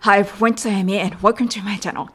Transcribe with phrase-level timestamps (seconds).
[0.00, 2.08] Hi, everyone, it's Amy and welcome to my channel.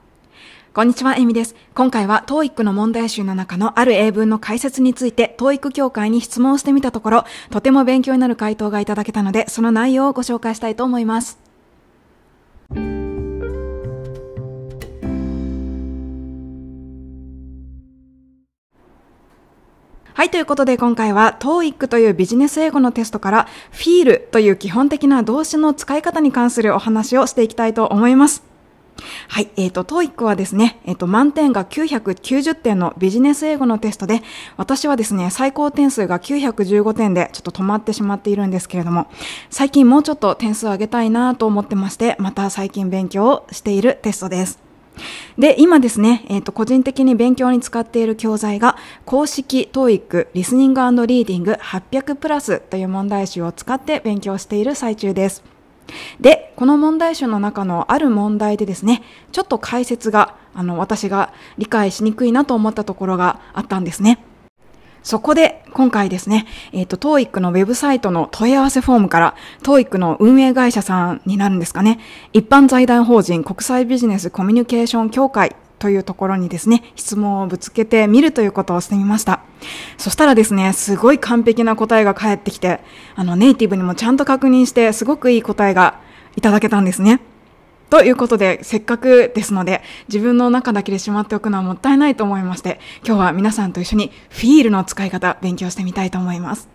[0.76, 1.56] こんにちは、エミです。
[1.74, 11.40] 今回は TOEIC の問題集の中のある英文の解説について TOEIC 協会に質問してみたところ、とても勉強になる回答がいただけたので、その内容をご紹介したいと思います。
[20.16, 28.42] はい、ということで今回は TOEIC というビジネス英語のテストから FEEL という基本的な動詞の使い方に関するお話をしていきたいと思います。
[29.28, 34.22] はい、えっ、ー、と、TOEIC はですね、えっ、ー、と、満点が990点のビジネス英語のテストで、
[34.56, 39.08] 私はですね、最高点数が915点でちょっと止まってしまっているんですけれども、
[39.50, 44.65] 最近もうちょっと点数を上げたいなと思ってまして、また最近勉強をしているテストです。
[45.38, 55.44] で、今ですね、えっ、ー、と、個人的に勉強に使っている教材が、公式 TOEIC リスニングリーディング800プラスという問題集を使って勉強している最中です。
[56.20, 64.24] で、この問題集の中のある問題でですね、ちょっと解説が、あの、私が理解しにくいなと思ったところがあったんですね。
[65.04, 72.00] そこで今回ですね、えっ、ー、と、TOEIC のウェブサイトの問い合わせフォームから、TOEIC の運営会社さんになるんですかね、
[72.32, 79.42] 一般財団法人国際ビジネスコミュニケーション協会というところにですね、質問をぶつけてみるということをしてみました。
[79.98, 82.80] そしたらですね、すごい完璧な答えが返ってきて、
[83.16, 86.00] あの、ネイティブにもちゃんと確認して、すごくいい答えが
[86.38, 87.20] いただけたんですね。
[87.96, 96.68] ということで、せっかくですので、自分の中だけでしまっておくのはもったいないと思いまして、今日は皆さんと一緒にフィールの使い方勉強してみたいと思います。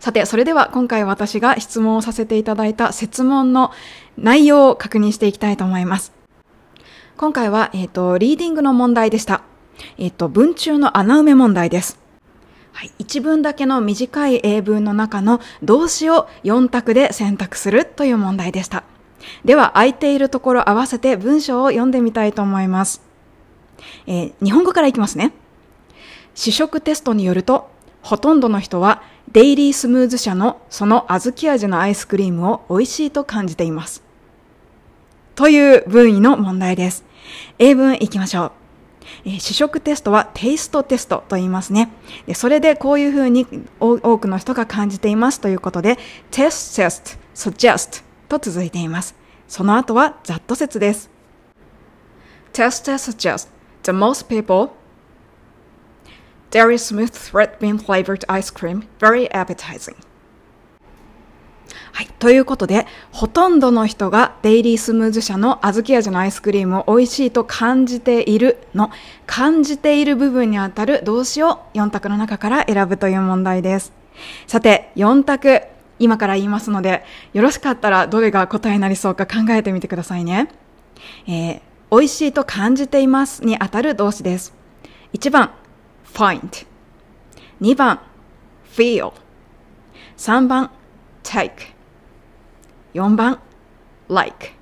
[0.00, 3.70] さて、それでは今回私が質問をさせていただいた設問の
[4.16, 6.12] 内容を確認していきたいと思います。
[7.16, 9.42] 今回は、えっ、ー、と、リーディングの問題でした。
[9.98, 11.96] えっ、ー、と、文中の穴埋め問題です。
[12.72, 18.82] はい、一文だけの短い英文の中の動詞を4択で選択するという問題でした。
[19.44, 23.02] では、空いているところ合わせて文章を読んでみたいと思います。
[24.06, 25.32] えー、日本語からいきますね。
[26.34, 27.70] 試食テストによると、
[28.02, 29.02] ほとんどの人は
[29.32, 34.02] デイリースムーズ社のその小豆味のアイスクリームを美味しいと感じています。
[35.34, 37.04] という文意の問題です。
[37.58, 38.52] 英文いきましょう。
[39.24, 41.90] え、試食テストはテイストテストと言いますね。
[42.26, 43.46] でそれでこういうふうに
[43.80, 45.98] 多くの人が感じていますということで、
[46.30, 49.14] test, test, suggest と続いています。
[49.48, 51.10] その後はざっと説です。
[52.52, 53.48] Test test suggests
[53.82, 54.70] that most people
[56.50, 59.96] dairy smooth red bean flavored ice cream very appetizing.
[61.92, 62.06] はい。
[62.18, 68.90] ということで、ほとんどの人がデイリースムーズ社の小豆味のアイスクリームを美味しいと感じているの、
[69.26, 73.92] 感じている部分にあたる動詞を4択の中から選ぶという問題です。
[74.46, 75.62] さて、4択。
[75.98, 80.48] 今から言いますので、よろしかったらどれが答えになりそうか考えてみてくださいね。
[81.26, 81.60] えー、
[81.90, 84.54] 美味しいと感じていますにあたる動詞です。
[85.12, 85.52] 1番、
[86.12, 86.66] find。
[87.60, 88.00] 2番、
[88.74, 89.12] feel。
[90.16, 90.70] 3番、
[91.22, 91.52] take。
[92.94, 93.40] 4番、
[94.08, 94.52] like。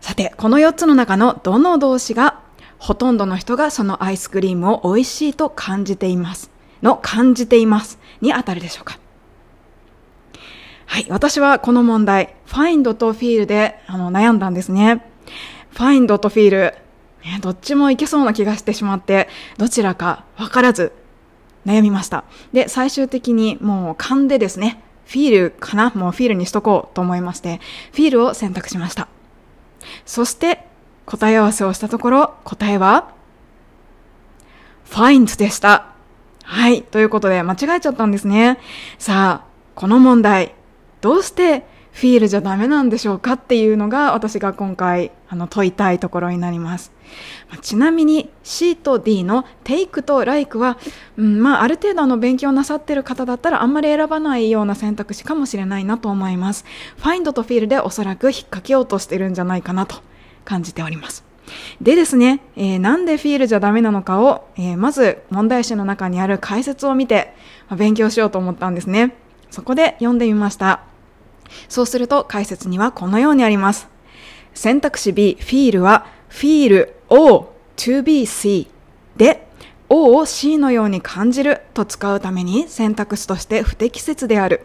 [0.00, 2.40] さて、この4つの中のどの動詞が
[2.78, 6.50] ほとんどの人がそのアイスクリームを美味しいと感じています
[6.82, 8.98] の感じていますに当たるでしょうか
[10.88, 11.06] はい。
[11.10, 15.04] 私はこの問題、find と feel であの悩んだんですね。
[15.74, 16.72] find と feel、
[17.22, 19.28] ね、どっちもいけそうな気がしてしまって、
[19.58, 20.92] どちらかわからず
[21.66, 22.24] 悩みました。
[22.54, 27.60] で、最終的にもう勘でですね、feel かなもう feel にしとこうと思いまして、
[27.92, 29.08] feel を選択しました。
[30.06, 30.64] そして
[31.04, 33.12] 答え合わせをしたところ、答えは
[34.86, 35.97] find でした。
[36.50, 36.82] はい。
[36.82, 38.58] ということで、間違えちゃったんですね。
[38.98, 40.54] さあ、この問題、
[41.02, 46.90] どうしてフィールじゃダメなんでしょうかっていうのが私が今回あの問いたいところになります。
[47.50, 50.78] まちなみに C と D の Take と Like は、
[51.18, 56.64] うんまあ、ある程度の勉強なさってる方だったらあんまり選ばないような選択肢かもしれないなと思います。
[56.98, 59.96] Find と Feel でおそらく引っ掛けようとしてるんじゃないかなと
[60.46, 61.27] 感じております。
[61.80, 67.34] でですね、えー、なんでフィールじゃダメなのかを、えー、まず問題集の中にある解説を見て、
[67.68, 69.14] まあ、勉強しようと思ったんですね。
[69.50, 70.82] そこで読んでみました。
[71.68, 73.88] そうすると解説にはこのようにあります。
[74.54, 78.68] 選択肢 B、フィールは、フィール O to be C
[79.16, 79.46] で、
[79.88, 84.62] O を C のように感じると使うために選択肢として不適切である。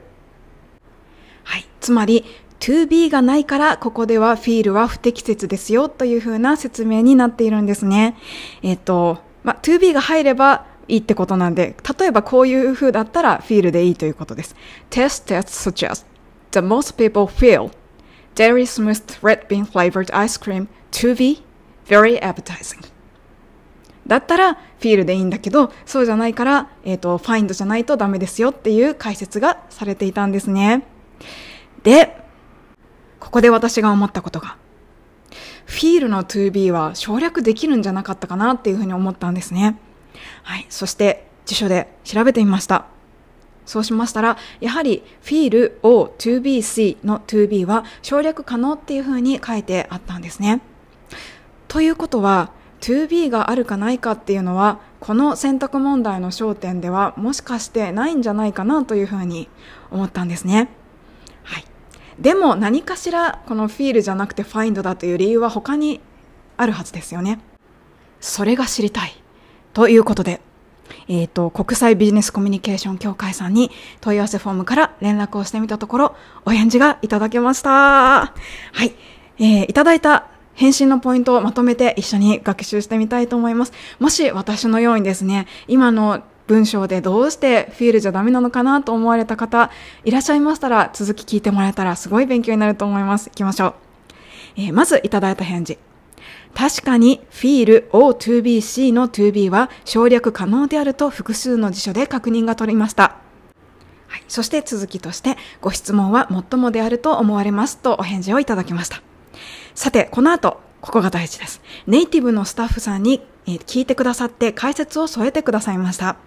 [1.43, 1.65] はい。
[1.79, 2.25] つまり、
[2.63, 8.15] to be がないからここでは feel は不適切ですよというふうな説明になっているんですね。
[8.61, 14.55] えっ、と、まあ、2B が入ればいいってことなんで、例えばこういう風だったら feel でいいということです。
[14.89, 16.05] Test tests suggest
[16.51, 17.69] that most people feel
[18.35, 21.43] dairy smooth red bean flavored ice cream to be
[21.85, 22.89] very appetizing.
[24.07, 30.85] だったら feel でいいんだけど、そうじゃないから、えっ、ー、と、find じゃないとダメですよっていう解説がされていたんですね。
[31.83, 32.22] で、
[33.23, 34.57] ここで私が思ったことが、
[35.65, 39.79] feel の to be は省略できるんじゃなかったかなっていうふうに思ったんですね。
[40.43, 40.65] はい。
[40.69, 42.85] そして辞書で調べてみました。
[43.65, 50.61] そうしましたら、やはり feel を to be see の to be は省略可能っていうふうに書いてあったんですね。
[51.69, 59.47] ということは、to be があるかないかっていうのは、この選択問題の焦点ではもしかしてないんじゃないかなというふうに
[59.91, 60.69] 思ったんですね。
[62.23, 65.99] でも何かしらこの feel じゃなくて find だという理由は他に
[66.55, 67.41] あるはずですよね。
[68.21, 69.21] それが知りたい。
[69.73, 70.39] ということで、
[71.09, 76.15] えっ、ー、と、国際ビジネスコミュニケーション協会さんに問い合わせフォームから連絡をしてみたところ、
[76.45, 77.69] お返事がいただけました。
[77.69, 78.33] は
[78.85, 78.93] い。
[79.37, 83.73] えー、いただいた返信のポイントをまとめて一緒に学習してみたいと思います。
[83.99, 89.71] もし私のようにですね、今の文章でどうしてフィールじゃダメなのかなと思われた方
[90.03, 93.29] いらっしゃいましたら続き聞いてもらえたらすごい勉強になると思います。
[93.29, 93.73] 行きましょう。
[94.57, 95.77] えー、まずいただいた返事。
[96.53, 103.17] 確かに feel o to be c の to be は省略可能であると複数の辞書で確認が取れました。
[104.07, 109.01] はい、そして続きとしてご質問は最もであると思われますとお返事をいただきました。
[109.73, 111.61] さて、この後、ここが大事です。
[111.87, 116.17] ネイティブのスタッフさんに聞いてくださって解説を添えてくださいました。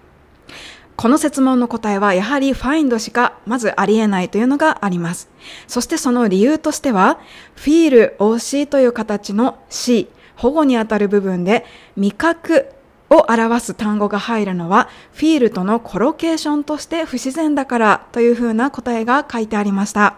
[0.97, 5.29] この設問の答えはやはり find しかまずありえないというのがあります。
[5.67, 7.19] そしてその理由としては
[7.55, 11.67] feel OC という形の C 保護にあたる部分で
[11.97, 12.67] 味覚
[13.11, 20.17] を表す単語が入るのはフィールとのコロケーションとして不自然だからというふうな答えが書いてありました。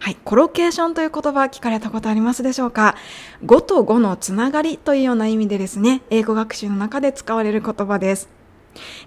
[0.00, 0.18] はい。
[0.22, 2.96] コロケーションという言葉聞かれたことありますでしょうか？
[3.44, 8.41] 語と語のつながりというような意味でですね、英語学習の中で使われる言葉です。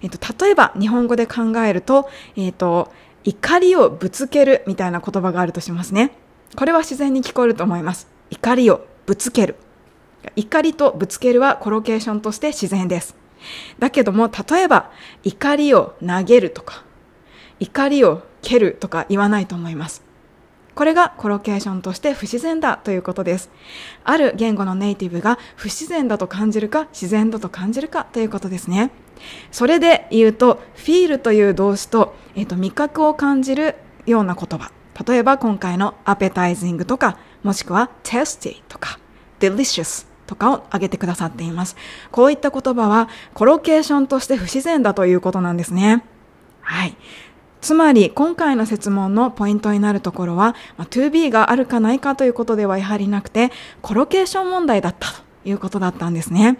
[0.02, 2.92] えっと、例えば日本語で考えると、えっと、
[3.24, 6.12] 怒りをぶつけるみたいな言葉があるとしますね。
[6.54, 8.08] これは自然に聞こえると思います。
[8.30, 9.56] 怒りをぶつける。
[10.36, 13.16] 怒りとぶつけるはコロケーションとして自然です。
[13.78, 14.90] だけども、例えば、
[15.22, 16.84] 怒りを投げるとか、
[17.60, 20.02] 怒りを蹴るとか言わないと思います。
[20.74, 23.50] これがコロケーションとして不自然だということです。
[24.04, 28.90] ある言語のネイティブが不自然だと感じるか自然だと感じるかということですね。
[29.50, 33.76] それで言うと、フィールという動詞と、えっ、と、味覚を感じる
[34.06, 34.70] ような言葉。
[35.06, 38.98] 例えば今回のアペタイジングとか、もしくは tasty とか
[39.40, 41.76] delicious とかを挙げてくださっています。
[42.10, 46.04] こういった言葉はコロケーションとして不自然だということなんですね。
[46.62, 46.96] はい。
[47.60, 53.50] つまり、今回の説問のポイントになるところは、まあ、2B があるかないかということではやはりなくて、
[53.82, 55.14] コロケーション問題だったと
[55.44, 56.58] いうことだったんですね。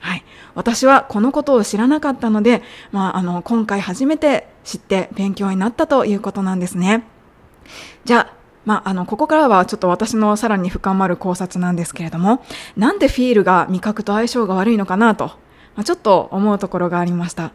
[0.00, 0.24] はい。
[0.54, 2.62] 私はこのことを知らなかったので、
[2.92, 7.04] まあ、あの、今回初めて知って勉強になったということなんですね。
[8.04, 12.44] じゃあ、まあ、あの、ここからはちょっと私のさらに深まる考察なんですけれども、
[12.76, 15.26] なんでフィールが味覚と相性が悪いのかなと、
[15.74, 17.52] まあ、ちょっと思うところがありました。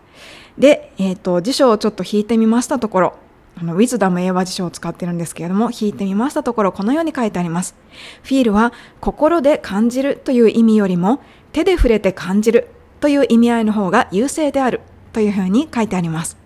[0.58, 3.18] で、えっ、ー、と、辞書をちょっと引いてみましたところ、
[3.56, 7.76] あの、ウィズダム英和辞書を使ってるんですけれども、引いてみましたところ、このように書いてあります。
[8.24, 11.22] フィールは、心で感じるという意味よりも、
[11.54, 12.68] 手で触れて感じる
[13.00, 14.82] という意味合いの方が優勢である
[15.14, 16.44] というふうに書いてあります。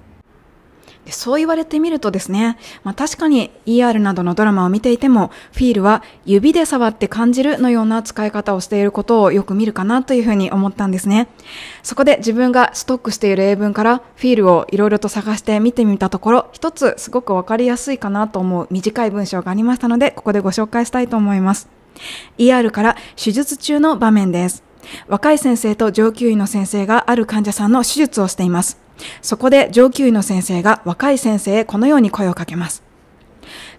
[1.07, 11.29] でそう言われてみるとですね、まあ、確かに ER などのドラマを見ていても、フィールは指で触って感じるのような使い方をしていることをよく見るかなというふうに思ったんですね。
[11.81, 21.69] そこで自分がストックしている英文からフィールをいろいろと探して見てみたところ、一つすごくわかりやすいかなと思う短い文章がありましたので、ここでご紹介したいと思います。
[22.37, 24.66] ER から手術中の場面です。
[25.07, 28.79] 若い先生と上級医の先生がある患者さんの手術をしています。
[29.21, 32.83] そこで上級医の先生が若い先生へこのように声をかけます。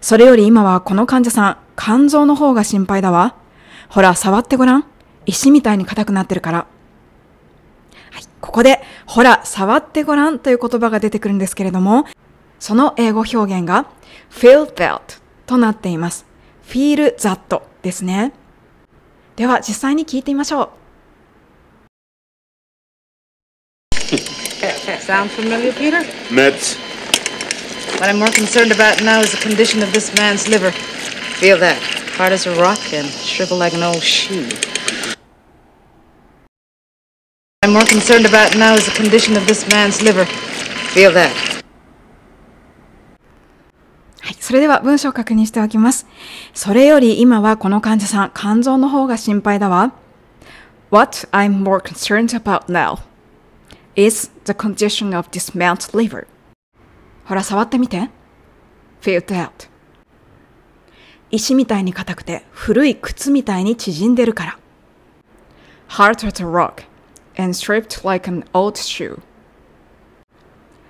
[0.01, 3.35] それより今はこの患者さん、肝臓の方が心配だわ。
[3.89, 4.85] ほら、触ってごらん。
[5.25, 6.57] 石みたいに硬くなってるから。
[8.11, 12.05] はい、ここで、ほら、触ってごらんという言葉が出てくるんですけれども、
[12.59, 13.85] その英語表現が
[14.31, 15.01] feel that
[15.45, 16.25] となっています。
[16.67, 18.33] feel that ですね。
[19.35, 20.69] では実際に聞いてみましょう。
[25.08, 26.02] Sound familiar, Peter?
[26.28, 26.76] Meds.
[27.98, 30.70] What I'm more concerned about now is the condition of this man's liver.
[31.40, 31.80] Feel that.
[32.18, 34.46] Hard as a rock and shrivel like an old shoe.
[37.62, 40.26] I'm more concerned about now is the condition of this man's liver.
[40.92, 41.32] Feel that.
[44.20, 44.34] はい。
[44.38, 46.06] それでは文章を確認しておきます。
[46.52, 49.94] それより今はこの患者さん、肝臓の方が心配だわ。
[50.90, 52.98] What I'm more concerned about now
[53.99, 56.25] is the condition of dismount liver.
[57.25, 58.09] ほら、触ってみて。
[59.01, 59.69] feel it out.
[61.31, 64.59] 石みたいに硬くて、古い靴みたいに縮んでるから。
[65.89, 66.83] Hard as a rock
[67.37, 69.19] and stripped like an old shoe.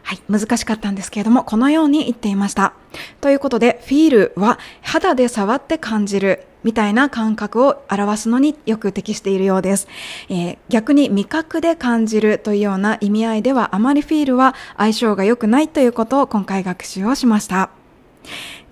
[0.09, 2.73] はい、難しかったんですけれども、このように言っていました。
[3.21, 9.87] ということで、feel は肌で触って感じるみたいな感覚を表すのによく適しているようです。
[10.29, 17.69] えー逆に味覚で感じるというような意味合いでは、あまり feel は相性が良くないということを今回学習をしました。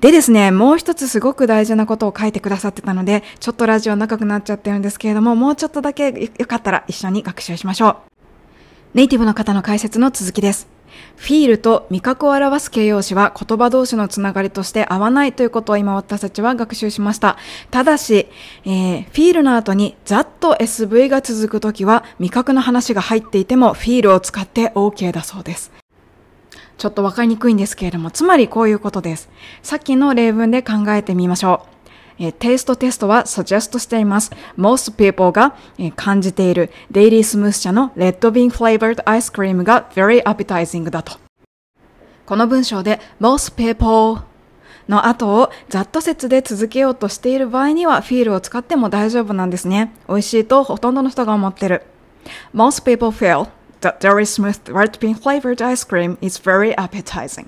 [0.02, 7.96] でですね、もう一つすごく大事なことを書いてくださってたので、ちょっとラジオ長くなっちゃってるんですけれども、もうちょっとだけよかったら一緒に学習しましょう。
[8.96, 10.77] ネイティブの方の解説の続きです。
[11.16, 17.38] フィールと味覚を表す形容詞は言葉同士のつながりとして合わないということを今私たちは学習しました。
[17.72, 18.28] ただし、
[18.66, 25.72] えーフィールの後にざっと SV が続くときは味覚の話が入っていてもフィールを使って OK だそうです。
[26.78, 29.30] ちょっとわかりにくいんですけれども、つまりこういうことです。
[29.64, 31.77] さっきの例文で考えてみましょう。
[32.20, 34.32] えーテイストテストは suggest しています。
[34.58, 41.18] most people が、えー感じているデイリースムース社のレッドビンフレーバードアイスクリームが very appetizing だと。
[42.26, 44.22] この文章で most people
[44.88, 49.94] の後をざっと説で続けようとしている場合には feel を使っても大丈夫なんですね。
[50.08, 51.84] 美味しいとほとんどの人が思ってる。
[52.54, 53.50] Most people feel
[53.82, 57.48] that very smooth red bean flavored ice cream is very appetizing.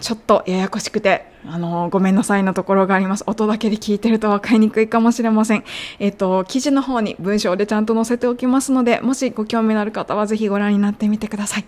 [0.00, 3.24] ちょっとややこしくて、あのごめんなさいのところがあります。
[3.26, 5.64] 音だけで聞いてると分かりにくいかもしれません。
[5.98, 11.64] えっと、記事の方に文章でちゃんと載せておきますので、もしご興味のある方はぜひご覧になってみてください。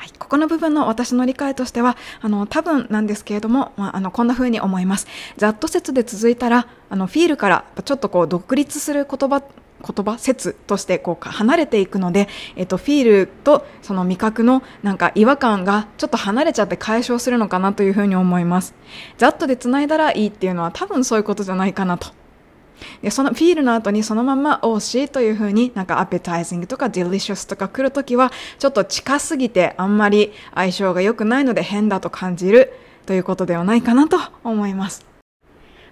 [0.00, 5.06] はい、ここの部分の私の理解としては、あの、多分なんですけれども、まあ、あの、こんな風に思います。
[5.36, 9.42] ざっと説で続いたら、あの、フィールからちょっとこう、独立する言葉、
[9.80, 18.74] 言葉説としてこう離れていくので、えっと、フィールとその味覚のなんか違和感がちょっと離れちゃって解消するのかなというふうに思います。
[19.18, 22.08] ざっとで繋いだらいいっていうのは多分そういうことじゃないかなと。
[23.02, 32.72] で、そのフィールの後にそのまま OC というふうになんか appetizing とか delicious とか来るときはちょっと近すぎてあんまり相性が良くないので変だと感じる
[33.06, 35.09] ということではないかなと思います。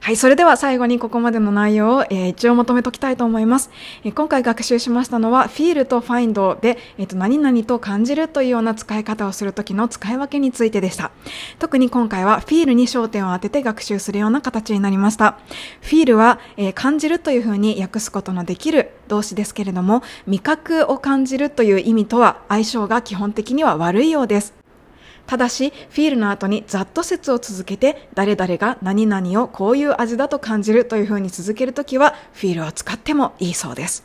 [0.08, 3.68] はい、それでは最後にここまでの内容を、えー一応まとめときたいと思います。
[4.04, 11.10] えー今回学習しましたのは feel と find で、えーと何々と感じるというような使い方をするときの使い分けについてでした。
[11.58, 15.40] 特に今回は feel に焦点を当てて学習するような形になりました。
[15.82, 24.57] feel は、え感じるというふうに訳すことのできる動詞ですけれども、味覚を感じるという意味とは相性が基本的には悪いようです。
[25.28, 34.04] ただし、フィールの後にざっと説を続けて、誰々が何々をこういう味だと感じるというふうに続けるときは、フィールを使ってもいいそうです。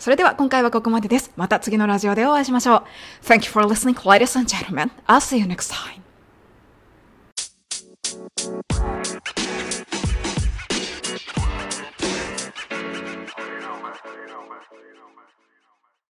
[0.00, 1.30] それでは今回はここまでです。
[1.36, 2.82] また次のラジオでお会いしましょう。
[3.24, 4.90] Thank you for listening, ladies and gentlemen.
[5.06, 6.02] I'll see you next time.